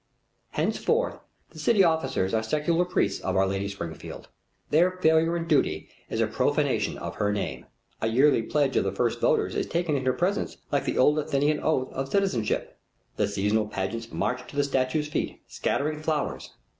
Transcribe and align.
Henceforth 0.53 1.19
the 1.51 1.59
city 1.59 1.83
officers 1.83 2.33
are 2.33 2.41
secular 2.41 2.85
priests 2.85 3.21
of 3.23 3.35
Our 3.35 3.45
Lady 3.45 3.67
Springfield. 3.69 4.29
Their 4.71 4.89
failure 4.99 5.37
in 5.37 5.45
duty 5.47 5.89
is 6.09 6.19
a 6.21 6.25
profanation 6.25 6.97
of 6.97 7.17
her 7.17 7.31
name. 7.31 7.67
A 8.01 8.07
yearly 8.07 8.41
pledge 8.41 8.75
of 8.75 8.83
the 8.83 8.91
first 8.91 9.19
voters 9.21 9.53
is 9.53 9.67
taken 9.67 9.95
in 9.95 10.05
her 10.07 10.13
presence 10.13 10.57
like 10.71 10.85
the 10.85 10.97
old 10.97 11.19
Athenian 11.19 11.59
oath 11.59 11.93
of 11.93 12.09
citizenship. 12.09 12.79
The 13.17 13.27
seasonal 13.27 13.67
pageants 13.67 14.11
march 14.11 14.47
to 14.49 14.55
the 14.55 14.63
statue's 14.63 15.07
feet, 15.07 15.39
scattering 15.47 16.01
flowers. 16.01 16.49